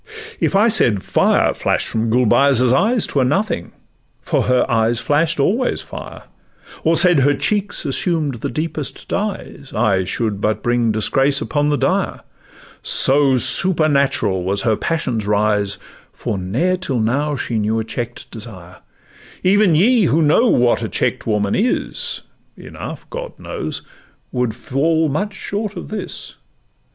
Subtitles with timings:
[0.39, 6.23] If I said fire flash'd from Gulbeyaz' eyes, 'Twere nothing—for her eyes flash'd always fire;
[6.83, 11.77] Or said her cheeks assumed the deepest dyes, I should but bring disgrace upon the
[11.77, 12.21] dyer,
[12.81, 15.77] So supernatural was her passion's rise;
[16.11, 18.77] For ne'er till now she knew a check'd desire:
[19.43, 22.23] Even ye who know what a check'd woman is
[22.57, 23.83] (Enough, God knows!)
[24.31, 26.37] would much fall short of this.